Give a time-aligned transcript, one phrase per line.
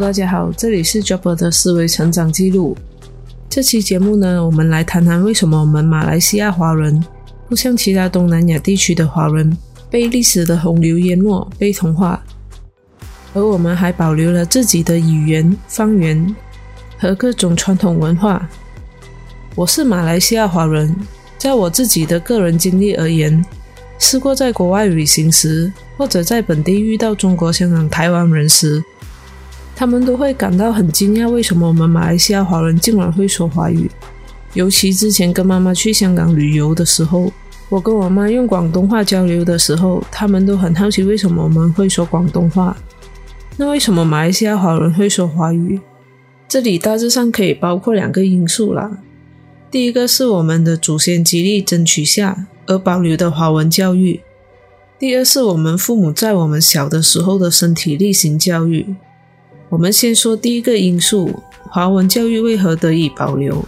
[0.00, 2.76] 大家好，这里是 Jobber 的思维成长记录。
[3.48, 7.04] 这期节目呢，我们来谈谈为什么我们马来西亚华人
[7.48, 9.56] 不像其他东南亚地区的华人
[9.90, 12.22] 被历史的洪流淹没、被同化，
[13.34, 16.34] 而我们还保留了自己的语言、方言
[16.96, 18.48] 和各种传统文化。
[19.56, 20.94] 我是马来西亚华人，
[21.36, 23.44] 在我自己的个人经历而言，
[23.98, 28.82] 试过在国外旅行时，或者在本地遇到中国香港、台湾人时。
[29.78, 33.88] 他们都会感到很惊讶，为什么我们马来西亚华人竟然会说华语？
[34.54, 37.32] 尤其之前跟妈妈去香港旅游的时候，
[37.68, 42.76] 我跟我妈用广东话交流的时候，他们都很好奇为什么我们会说广东话。
[43.56, 45.80] 那为什么马来西亚华人会说华语？
[46.48, 48.98] 这里大致上可以包括两个因素啦。
[49.70, 54.18] 第一个是我们的祖先极力争取下而保留的华文教育；
[54.98, 58.96] 第二是我们父母在我们小的时候的身体力行教育。
[59.70, 63.62] 我们先说第一个因素：华文教育为何得以保留？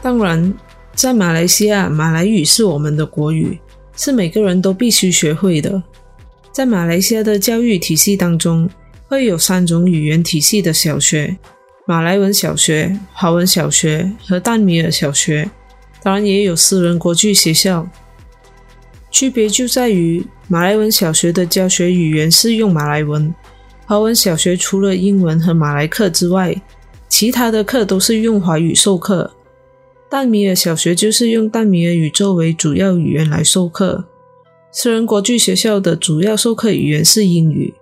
[0.00, 0.54] 当然，
[0.94, 3.58] 在马来西亚，马来语是我们的国语，
[3.96, 5.82] 是每个人都必须学会的。
[6.52, 8.70] 在马来西亚的教育体系当中，
[9.08, 11.36] 会有三种语言体系的小学：
[11.86, 15.50] 马来文小学、华文小学和淡米尔小学。
[16.02, 17.88] 当然，也有私人国际学校。
[19.10, 23.34] 区别就在于，马来文小学的教学语言是用马来文。
[23.90, 26.54] 华文小学除了英文和马来课之外，
[27.08, 29.32] 其他的课都是用华语授课。
[30.08, 34.04] 淡米尔小学就是用淡米尔语作为主要语言来授课。
[34.70, 37.74] 私人国际学校的主要授课语言是英语。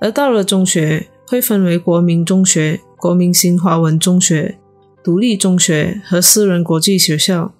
[0.00, 4.60] 而到了中学，会分为国民中学、国民新华文中学、
[5.02, 7.52] 独立中学和私人国际学校。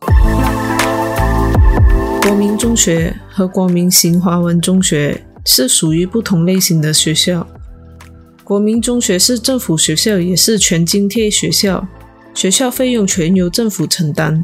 [2.22, 7.44] 国民中学和国民新华文中学是属于不同类型的学校。
[8.52, 11.88] 国民中学是政府学校，也是全津贴学校，
[12.34, 14.42] 学校费用全由政府承担；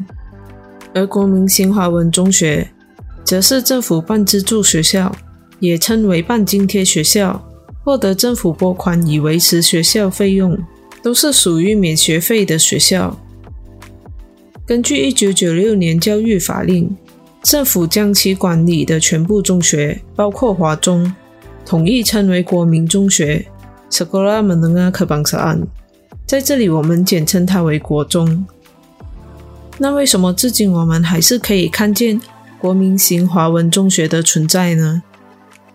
[0.94, 2.70] 而国民新华文中学
[3.22, 5.14] 则是政府半资助学校，
[5.60, 7.46] 也称为半津贴学校，
[7.84, 10.58] 获得政府拨款以维持学校费用，
[11.02, 13.14] 都是属于免学费的学校。
[14.64, 16.96] 根据一九九六年教育法令，
[17.42, 21.14] 政府将其管理的全部中学，包括华中，
[21.66, 23.44] 统一称为国民中学。
[23.90, 25.66] Sekolah Menengah Kebangsaan，
[26.26, 28.46] 在这里我们简称它为国中。
[29.78, 32.20] 那为什么至今我们还是可以看见
[32.60, 35.02] 国民型华文中学的存在呢？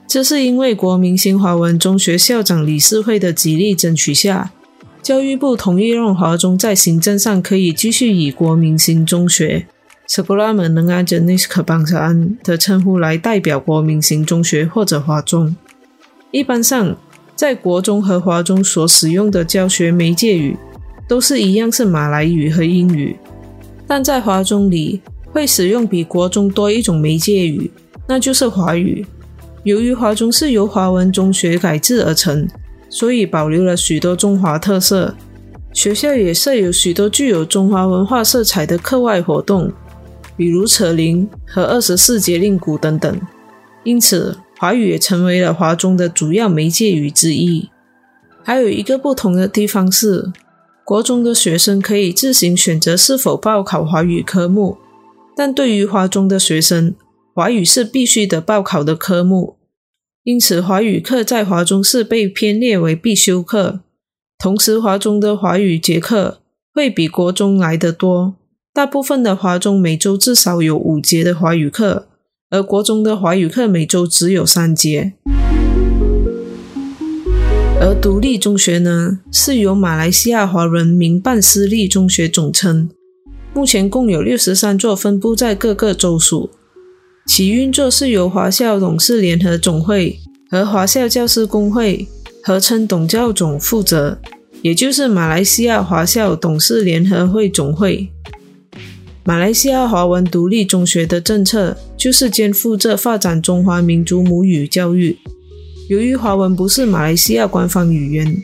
[0.07, 4.51] 这是因为国民型华文中学校长理事会的极力争取下，
[5.01, 9.66] 教育部同意让华中在行政上可以继续以国民型中学
[10.07, 15.56] Sekolah Menengah Jenis Kebangsaan 的称呼来代表国民型中学或者华中。
[16.30, 16.95] 一般上。
[17.35, 20.55] 在国中和华中所使用的教学媒介语
[21.07, 23.17] 都是一样，是马来语和英语。
[23.88, 25.01] 但在华中里
[25.31, 27.69] 会使用比国中多一种媒介语，
[28.07, 29.05] 那就是华语。
[29.63, 32.47] 由于华中是由华文中学改制而成，
[32.89, 35.15] 所以保留了许多中华特色。
[35.73, 39.71] 学校也设有许多具有中华文化色彩的课外活动，
[40.38, 43.19] 比如扯铃和二十四节令鼓等等。
[43.83, 44.38] 因此。
[44.63, 47.68] 华语也成为了华中的主要媒介语之一。
[48.46, 50.31] 还有一个不同的地方是，
[50.85, 54.78] 国中的学生可以自行选择是否报考华语科目，
[55.35, 56.96] 但对于华中的学生，
[57.35, 59.57] 华语是必须的报考的科目。
[60.24, 63.81] 因此，华语课在华中是被编列为必修课。
[64.40, 66.40] 同时，华中的华语节课
[66.74, 68.35] 会比国中来得多，
[68.74, 72.07] 大部分的华中每周至少有五节的华语课。
[72.53, 75.13] 而国中的华语课每周只有三节，
[77.81, 82.87] 而独立中学呢，是由马来西亚华人民办私立中学总称，
[83.55, 86.51] 目前共有六十三座，分布在各个州属，
[87.25, 90.19] 其运作是由华校董事联合总会
[90.51, 92.07] 和华校教师工会
[92.44, 94.19] 合称董教总负责，
[94.61, 98.11] 也就是马来西亚华校董事联合会总会。
[99.25, 105.17] 马来西亚华文独立中学的政策就是肩负着发展中华民族母语教育。
[105.87, 108.43] 由于华文不是马来西亚官方语言，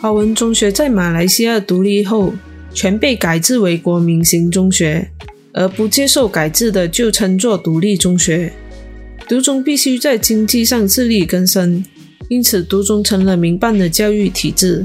[0.00, 2.32] 华文中学在马来西亚独立后
[2.74, 5.08] 全被改制为国民型中学，
[5.52, 8.52] 而不接受改制的就称作独立中学。
[9.28, 11.84] 独中必须在经济上自力更生，
[12.28, 14.84] 因此独中成了民办的教育体制。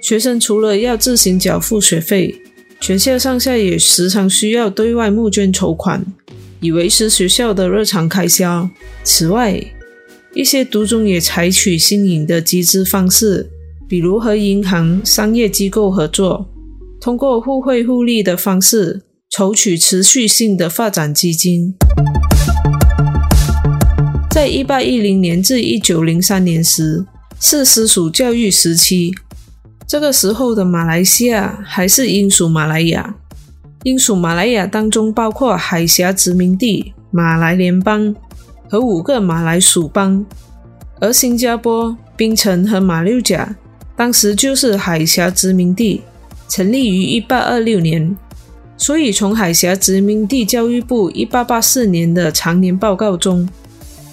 [0.00, 2.40] 学生除了要自行缴付学费。
[2.80, 6.04] 全校上下也时常需要对外募捐筹款，
[6.60, 8.70] 以维持学校的日常开销。
[9.02, 9.60] 此外，
[10.32, 13.50] 一些独中也采取新颖的集资方式，
[13.88, 16.48] 比如和银行、商业机构合作，
[17.00, 21.74] 通过互惠互利的方式筹取持续性的发展基金。
[24.30, 27.04] 在一八一零年至一九零三年时，
[27.40, 29.12] 是私塾教育时期。
[29.88, 33.14] 这个时候的马来西亚还是英属马来亚。
[33.84, 38.14] 英属马来亚当中包括海峡殖民地马来联邦
[38.68, 40.26] 和五个马来属邦，
[41.00, 43.56] 而新加坡、槟城和马六甲
[43.96, 46.02] 当时就是海峡殖民地，
[46.50, 48.14] 成立于一八二六年。
[48.76, 53.48] 所以，从海峡殖民地教育部一八八四年的常年报告中，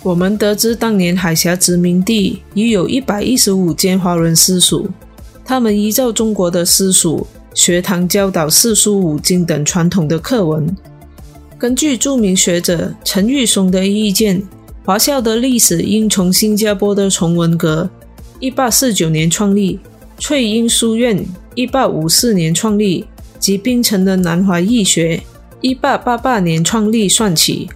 [0.03, 4.89] 我们得知当年海峡殖民地已有一百一十五间华人私塾，
[5.45, 10.75] 他们依照中国的私塾学堂教导四书五经等传统的课文。
[11.57, 14.43] 根据著名学者陈玉松的意见，
[14.83, 17.89] 华校的历史应从新加坡的崇文阁
[18.41, 19.79] （一八四九年创立）、
[20.19, 21.23] 翠英书院
[21.55, 23.05] （一八五四年创立）。
[23.37, 25.21] 及槟城的南华义学，
[25.61, 27.69] 一八八八年创立算起，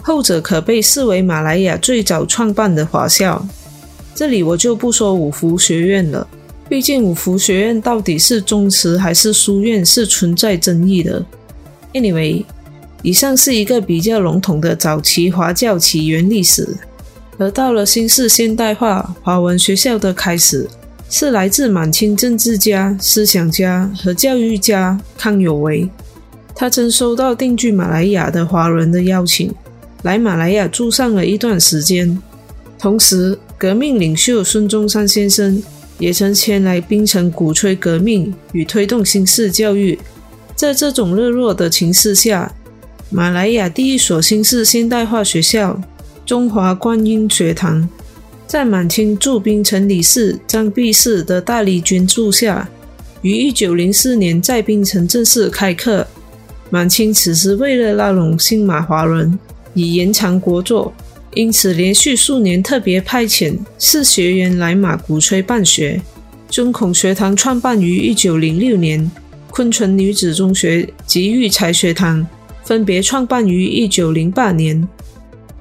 [0.00, 3.44] 后者可被视为马来亚最早创办的华校。
[4.14, 6.28] 这里我就不说五福学院了，
[6.68, 11.24] 毕竟五福学院到底是宗祠还是书院是存在争议的。
[11.92, 12.44] Anyway，
[13.02, 16.76] 以上是一个比较笼统的早期华教起源历史，
[17.38, 20.68] 而到了新式现代化华文学校的开始。
[21.08, 25.88] 是来自满清政治家、思想家和教育家康有为。
[26.52, 29.54] 他曾收到定居马来亚的华人的邀请，
[30.02, 32.20] 来马来亚住上了一段时间。
[32.76, 35.62] 同时，革命领袖孙中山先生
[35.98, 39.98] 也曾前来槟城鼓吹革命与推动新式教育。
[40.54, 42.52] 在这种热络的情势下，
[43.10, 45.80] 马来亚第一所新式现代化学校——
[46.24, 47.88] 中华观音学堂。
[48.46, 52.68] 在满清驻槟城理事张弼士的大力捐助下，
[53.22, 56.06] 于一九零四年在槟城正式开课。
[56.70, 59.38] 满清此时为了拉拢新马华人，
[59.74, 60.90] 以延长国祚，
[61.36, 66.00] 因此连续数年特别派遣四学员来马鼓吹办学。
[66.48, 69.10] 尊孔学堂创办于一九零六年，
[69.50, 72.26] 昆纯女子中学及育才学堂
[72.64, 74.88] 分别创办于一九零八年。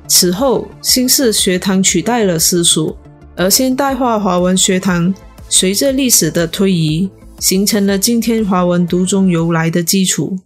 [0.08, 2.96] 此后，新式学堂取代了私塾，
[3.36, 5.14] 而现代化华文学堂
[5.50, 10.40] 随着历史的推移，形成了今天华文读中由来的基础。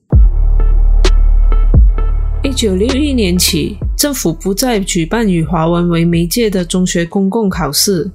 [2.41, 8.09] 一九六一年起，政府不再举办以华文为媒介的中学公共考试，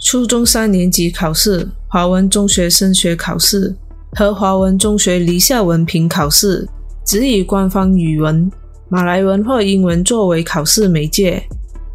[0.00, 3.72] 初中三年级考试、华文中学升学考试
[4.16, 6.68] 和华文中学离校文凭考试
[7.06, 8.50] 只以官方语文。
[8.88, 11.40] 马来文或英文作为考试媒介，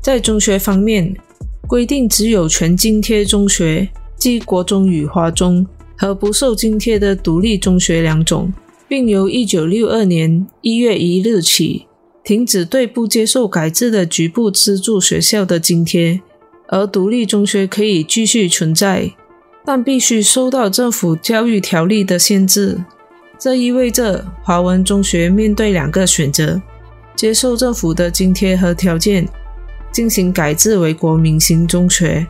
[0.01, 1.13] 在中学方面
[1.67, 5.67] 规定只有全津贴中学，即国中与华中，
[5.97, 8.53] 和不受津贴的独立中学两种，
[8.87, 11.85] 并由一九六二年一月一日起
[12.25, 16.19] 停止对不接受改制的局部资助学校的津贴，
[16.67, 19.13] 而独立中学可以继续存在，
[19.63, 22.83] 但必须受到政府教育条例的限制。
[23.37, 26.59] 这意味着华文中学面对两个选择。
[27.15, 29.29] 接受政府的津贴和条件，
[29.91, 32.25] 进行改制为国民型中学，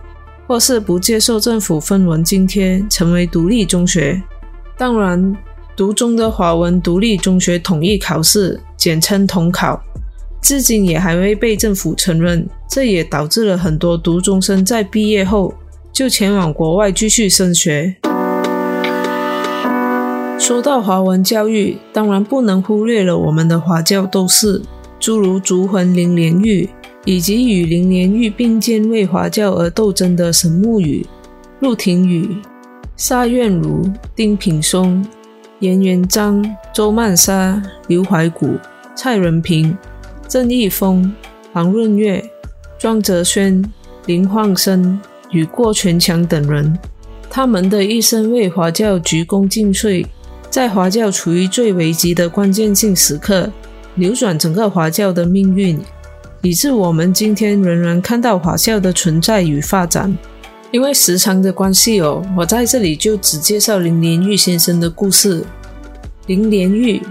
[0.45, 4.21] 或是不接受政府分文津贴，成为独立中学。
[4.77, 5.35] 当然，
[5.75, 9.81] 独中的华文独立中学统一考试，简称统考，
[10.41, 12.47] 至今也还未被政府承认。
[12.69, 15.53] 这也导致了很多独中生在毕业后
[15.93, 17.95] 就前往国外继续升学。
[20.37, 24.61] 说到华文教育，当然不能忽略了我们的华教斗士。
[24.99, 26.69] 诸如竹魂林莲玉，
[27.05, 31.05] 以及与林莲玉并肩为华教而斗争的沈木雨、
[31.59, 32.35] 陆廷宇、
[32.95, 35.05] 沙苑如、丁品松、
[35.65, 38.55] 严元章、周曼莎、刘怀古、
[38.95, 39.75] 蔡仁平、
[40.27, 41.11] 郑义峰、
[41.51, 42.23] 黄润月、
[42.77, 43.63] 庄泽轩、
[44.05, 44.99] 林焕生
[45.31, 46.77] 与郭全强等人，
[47.31, 50.05] 他们的一生为华教鞠躬尽瘁，
[50.51, 53.51] 在华教处于最危急的关键性时刻。
[53.95, 55.79] 扭转整个华教的命运，
[56.43, 60.15] 以致我们今天仍然看到华校的存在与发展。
[60.71, 65.45] 因为时长的关系哦，我在这里就只介绍林连玉先生的故事。
[66.27, 67.01] 林连玉，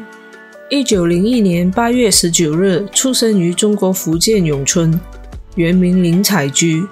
[0.69, 5.01] 一九零一年八月十九日出生于中国福建永春，
[5.55, 6.85] 原名林采菊。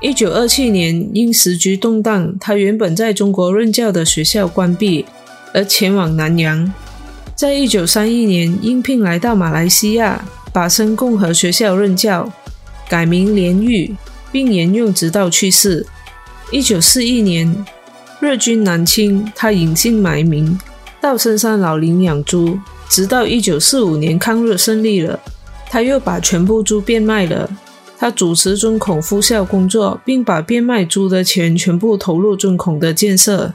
[0.00, 5.04] 一九二七年因时局动荡，他原本在中国任教的学校关闭，
[5.52, 6.72] 而前往南洋。
[7.34, 12.30] 在一九三一年应聘来到马来西亚巴生共和学校任教，
[12.88, 13.94] 改名连玉，
[14.30, 15.86] 并沿用直到去世。
[16.50, 17.64] 一九四一年，
[18.20, 20.58] 日军南侵，他隐姓埋名
[21.00, 22.58] 到深山老林养猪，
[22.88, 25.20] 直到一九四五年抗日胜利了，
[25.68, 27.50] 他又把全部猪变卖了。
[27.98, 33.54] 他主持尊孔复校工作，并把变卖猪的钱全部投入尊孔的建设。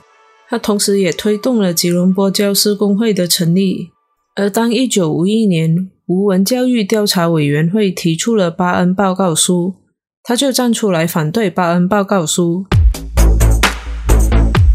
[0.49, 3.89] 他同时也推动了吉隆坡教师工会的成立。
[4.35, 9.75] 而当一九五一年吴文教育调查委员会提出了巴恩报告书，
[10.25, 12.65] 他就站出来反对巴恩报告书。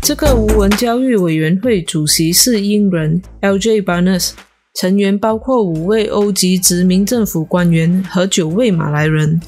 [0.03, 3.81] 这个无文教育委员会主席是英人 L.J.
[3.81, 4.33] Barnes，
[4.75, 9.41] 成员包括五位欧籍殖民政府官员和九位马来人。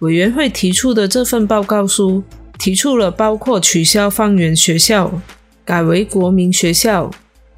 [0.00, 2.22] 委员会提出的这份报告书
[2.58, 5.10] 提出了包括取消方圆学校、
[5.64, 7.10] 改为国民学校、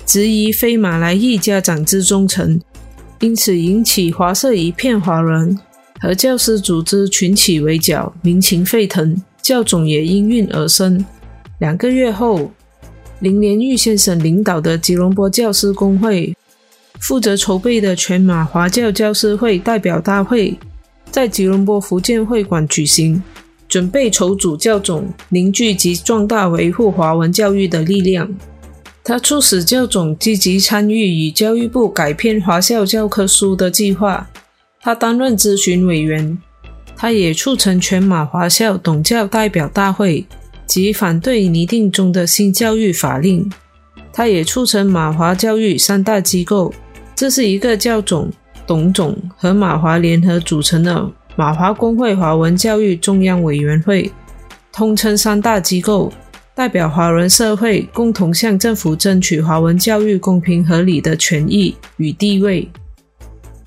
[0.06, 2.60] 质疑非马来裔家长之忠诚，
[3.18, 5.58] 因此引起华社一片哗然，
[6.02, 11.04] 和教师组织群起围剿，民情沸腾，教总也应运而生。
[11.60, 12.50] 两个月后，
[13.20, 16.36] 林连玉先生领导的吉隆坡教师工会
[16.98, 20.58] 负责筹备的全马华教教师会代表大会。
[21.08, 23.22] 在吉隆坡福建会馆举行，
[23.68, 28.28] 准备筹组教总，凝聚及壮大维护华文教育的力量。
[29.04, 34.28] 他促使教总积极参与与教育部改编华校教科书的计划。
[34.82, 36.36] 他担任咨询委员。
[36.94, 40.26] 他也促成全马华校董教代表大会
[40.66, 43.50] 及反对拟定中的新教育法令。
[44.12, 46.72] 他也促成马华教育三大机构，
[47.14, 48.30] 这是一个教总。
[48.64, 54.10] 董总和马华联合组成的马华工会华文教育中央委员会，
[54.72, 56.12] 通称三大机构，
[56.54, 62.68] 代表华人社会共同向政府争取华文教育公平合理的权益与地位。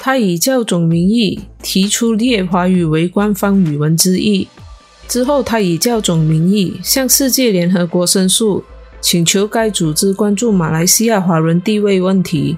[0.05, 4.47] 他以教总名义提出列华语为官方语文之意，
[5.07, 8.63] 之后他以教总名义向世界联合国申诉，
[9.01, 12.55] 请求该组织关注马来西亚华人地位问题。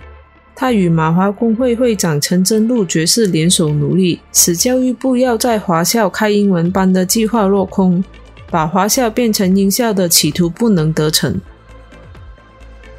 [0.54, 8.04] 他与马华工会会长陈真禄爵士联手努力，使教育部要在华校开英文班的计划落空，
[8.52, 11.40] 把华校变成英校的企图不能得逞。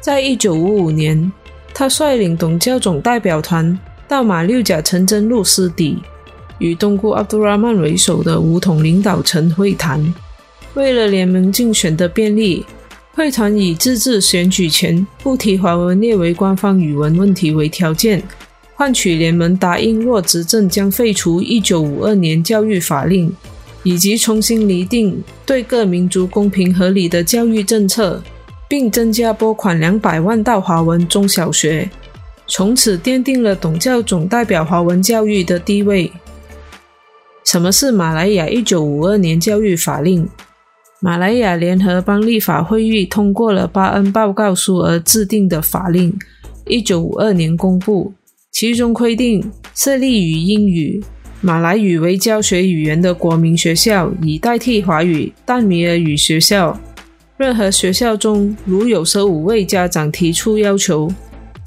[0.01, 1.31] 在一九五五年，
[1.71, 3.77] 他率领董教总代表团
[4.09, 5.99] 到马六甲陈真路私邸，
[6.57, 10.13] 与东姑阿杜拉曼为首的五统领导层会谈，
[10.73, 12.65] 为了联盟竞选的便利。
[13.13, 18.23] 会团以自治选举前不提华文列为官方语文问题为条件，
[18.75, 23.31] 换取联盟答应若执政将废除1952年教育法令，
[23.83, 28.23] 以及重新厘定对各民族公平合理的教育政策，
[28.69, 31.89] 并增加拨款两百万到华文中小学，
[32.49, 36.11] 从此奠定了董教总代表华文教育的地位。
[37.45, 40.27] 什么是马来亚1952年教育法令？
[40.99, 46.13] 马来亚联合邦立法会议通过了巴恩报告书而制定的法令，
[46.65, 48.11] 一九五二年公布，
[48.51, 51.01] 其中规定设立以英语、
[51.39, 56.77] 马来语为教学语言的国民学校，以代替华语淡米尔语学校。
[57.37, 61.09] 任何学校中如有十五位家长提出要求，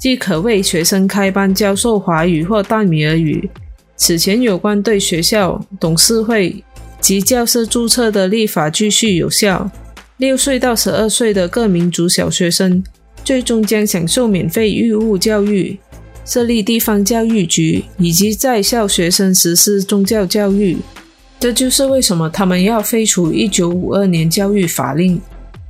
[0.03, 3.49] 即可为学生开班教授华语或淡米尔语。
[3.95, 6.61] 此前有关对学校董事会。
[6.99, 9.71] 及教师注册的立法继续有效。
[10.17, 12.83] 六岁到十二岁的各民族小学生，
[13.23, 15.79] 最终将享受免费义务教育。
[16.25, 20.77] 设立地方教育局，以及在校学生实施宗教教育。
[21.39, 25.21] 这就是为什么他们要废除一九五二年教育法令，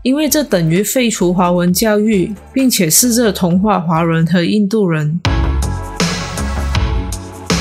[0.03, 5.21] 因为这等于废除华文教育，并且试着同化华人和印度人。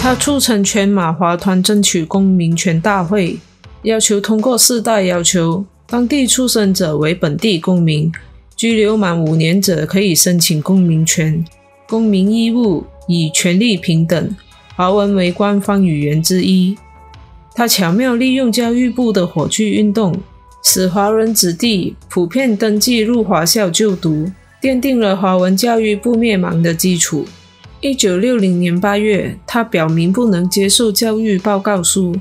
[0.03, 3.39] 他促成全马华团争取公民权大会。
[3.83, 8.11] 要求通过四大要求：当地出生者为本地公民，
[8.57, 11.45] 居留满五年者可以申请公民权，
[11.89, 14.37] 公民义务以权利平等，
[14.75, 16.77] 华文为官方语言之一。
[17.55, 20.13] 他巧妙利用教育部的火炬运动，
[20.63, 27.25] 使华人子弟普遍登记入华校就读，奠定了华文教育不灭亡的基础。
[27.81, 32.15] 一九六零年八月，他表明不能接受教育报告书。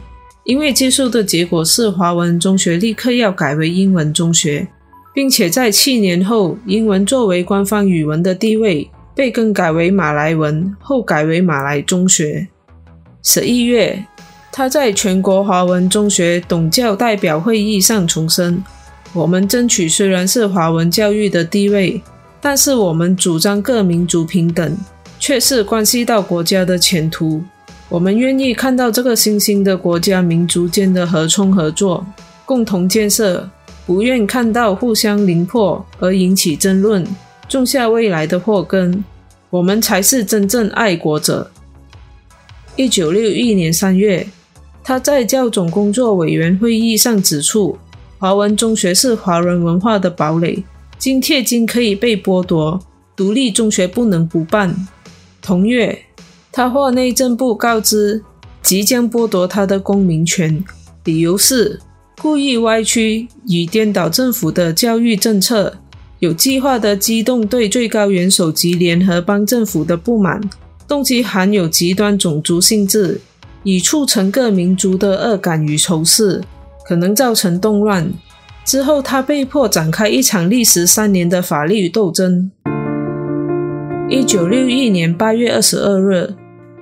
[0.44, 4.68] 因为接受的结果是华文中学立刻要改为英文中学，
[5.14, 12.48] 并且在七年后，英文作为官方语文的地位被更改为马来文，后改为马来中学。
[13.22, 14.04] 十一月，
[14.52, 18.62] 他在全国华文中学董教代表会议上重申
[19.14, 22.02] ：“我们争取虽然是华文教育的地位，
[22.42, 24.78] 但是我们主张各民族平等，
[25.18, 27.42] 却是关系到国家的前途。”
[27.88, 32.06] 我们愿意看到这个新兴的国家民族间的合冲合作，
[32.46, 33.50] 共同建设，
[33.86, 37.06] 不愿看到互相凌破而引起争论，
[37.50, 39.04] 种下未来的祸根。
[39.50, 41.52] 我们才是真正爱国者。
[42.78, 44.26] 一九六一年三月，
[44.84, 47.78] 他在教总工作委员会议上指出，
[48.18, 50.64] 华文中学是华人文化的堡垒，
[50.98, 52.80] 津贴金可以被剥夺，
[53.16, 54.88] 独立中学不能不办。
[55.42, 56.06] 同月，
[56.52, 58.24] 他获内政部告知，
[58.62, 60.64] 即将剥夺他的公民权，
[61.04, 61.80] 理由是
[62.20, 65.78] 故意歪曲与颠倒政府的教育政策。
[66.20, 70.40] 有计划的激动对最高元首及联合邦政府的不满，
[70.88, 73.20] 动机含有极端种族性质，
[73.64, 76.42] 以促成各民族的恶感与仇视，
[76.88, 78.12] 可能造成动乱。
[78.64, 82.52] 之后，他被迫展开一场历时三年的法律斗争。
[84.10, 86.34] 一九六一年八月二十二日，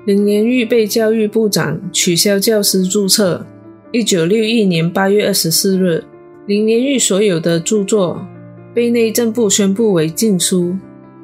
[0.05, 3.45] 林连玉被教育部长取消教师注册。
[3.91, 6.03] 一九六一年八月二十四日，
[6.47, 8.25] 林连玉所有的著作。
[8.71, 10.77] 被内政部宣布为禁书。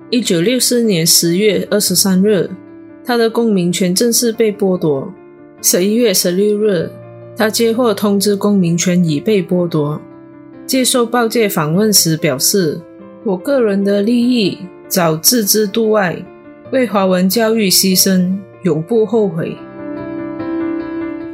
[0.09, 2.49] 一九六四年十月二十三日，
[3.05, 5.13] 他的公民权正式被剥夺。
[5.67, 6.91] 十一月十六日，
[7.35, 9.99] 他接获通知，公民权已被剥夺。
[10.67, 12.79] 接受报界访问时表示
[13.25, 16.23] ：“我个人的利益早置之度外，
[16.71, 19.57] 为华文教育牺牲，永不后悔。”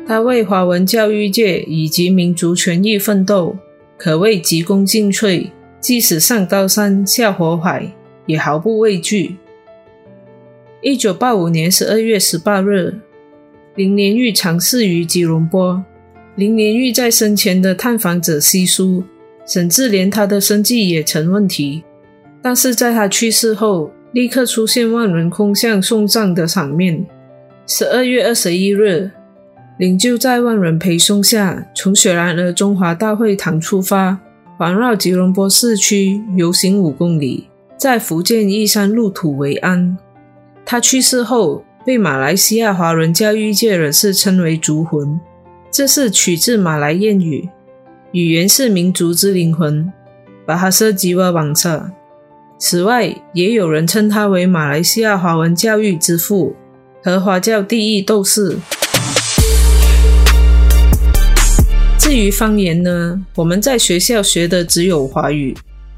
[0.07, 3.57] 他为华文教育界以及民族权益奋斗，
[3.97, 5.49] 可谓急功近瘁。
[5.81, 7.93] 即使上刀山下火海，
[8.27, 9.35] 也毫不畏惧。
[10.81, 12.97] 一九八五年十二月十八日，
[13.75, 15.81] 林连玉尝试于吉隆坡。
[16.35, 19.03] 林连玉在生前的探访者稀疏，
[19.45, 21.83] 甚至连他的生计也成问题。
[22.41, 27.05] 但是在他去世后，立刻出现万人空巷送葬的场面。
[27.65, 29.11] 十二月二十一日，
[29.77, 34.19] 灵柩在万人陪送下，从雪兰莪中华大会堂出发。
[34.57, 39.97] 环绕吉隆坡市区游行五公里，在福建义山入土为安。
[40.65, 45.19] 他去世后，被马来西亚华人教育界人士称为“族魂”，
[45.71, 47.49] 这是取自马来谚语，
[48.11, 49.91] 语言是民族之灵魂。
[50.45, 51.91] 把它设吉瓦网萨。
[52.59, 56.55] 此外，也有人称他为马来西亚华文教育之父
[57.01, 58.57] 和华教第一斗士。
[61.97, 63.25] 至于方言呢？
[63.35, 65.55] 我们在学校学的只有华语，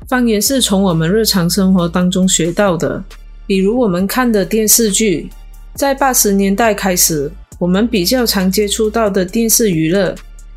[0.07, 3.03] 方言是从我们日常生活当中学到的。
[3.47, 5.29] 比如我们看的电视剧，
[5.75, 10.13] 在八十年代开始，我们比较常接触到的电视娱乐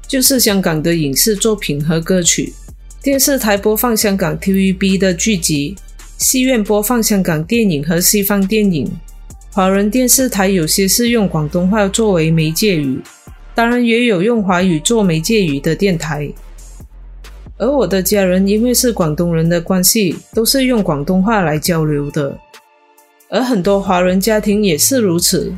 [0.07, 2.53] 就是香港的影视作品和歌曲。
[3.03, 5.75] 电视台播放香港 TVB 的剧集，
[6.19, 8.91] 戏院播放香港电影和西方电影。
[9.53, 13.01] 华人电视台有些是用广东话作为媒介语。
[13.55, 16.31] 当然也有用华语做媒介语的电台，
[17.57, 22.39] 而我的家人因为是广东人的关系，都是用广东话来交流的。
[23.29, 25.53] 而很多华人家庭也是如此，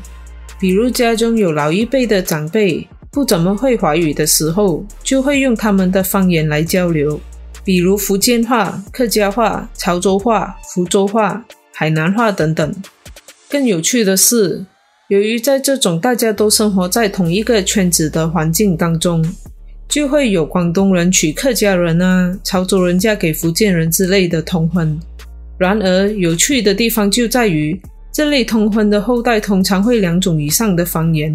[0.58, 7.20] 比如家中有老一辈的长辈不怎么会华语的时候，就会用他们的方言来交流，
[7.64, 12.74] 比如福建话、客家话、潮州话、福州话、海南话等等。
[13.48, 14.64] 更有趣的是。
[15.08, 19.24] 由于在这种大家都生活在同一个圈子的环境当中，
[19.88, 25.00] 就会有广东人娶客家人啊，潮州人嫁给福建人之类的通婚。
[25.58, 27.78] 然而，有趣的地方就在于，
[28.12, 31.34] 这类通婚的后代通常会两种以上的方言，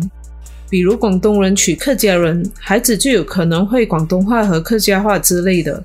[0.69, 5.83] 比如广东人娶客家人，孩子就有可能会广东话和客家话之类的。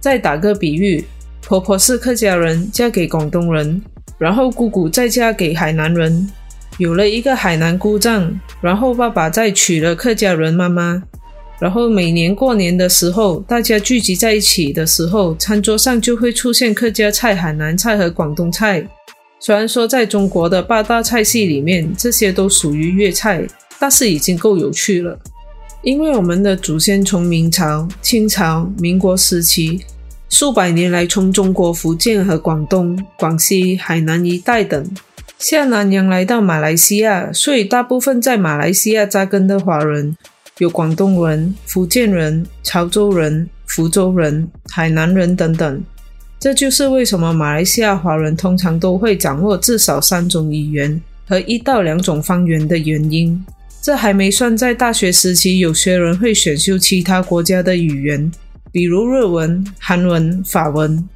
[0.00, 1.04] 再打个比喻，
[1.42, 3.80] 婆婆是客家人，嫁给广东人，
[4.18, 6.28] 然后姑姑再嫁给海南人。
[6.78, 11.02] 有了一个海南姑丈，然后爸爸再娶了客家人妈妈，
[11.60, 18.82] 然后每年过年的时候，大家聚集在一起的时候，餐桌上就会出现客家菜、海南菜和广东菜。
[19.38, 23.46] 虽然说在中国的八大菜系里面，这些都属于粤菜，
[23.78, 25.18] 但是已经够有趣了。
[25.82, 29.84] 因为我们的祖先从明朝、清朝、民国时期，
[30.28, 34.90] 数百年来从中国福建和广东、广西、海南一带等。
[35.38, 40.14] 下南洋来到马来西亚，所以大部分在马来西亚扎根的华人
[40.60, 45.82] 有广东人、福建人、潮州人、福州人、海南人等等。
[46.38, 53.42] 这就是为什么马来西亚华人通常都会掌握至少三种语言和一到两种方言的原因。
[53.80, 58.30] 这还没算在大学时期，有些人会选修其他国家的语言，
[58.70, 61.08] 比如日文、韩文、法文。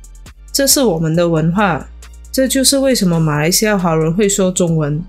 [0.51, 1.87] 这是我们的文化。
[2.33, 5.01] 这就是为什么马来西亚华人会说中文，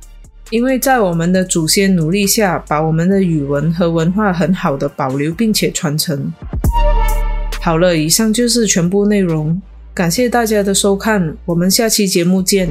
[0.52, 6.32] 因为在我们的祖先努力下，把我们的语文和文化很好的保留并且传承。
[7.62, 9.60] 好了，以上就是全部内容，
[9.92, 12.70] 感谢大家的收看，我们下期节目见。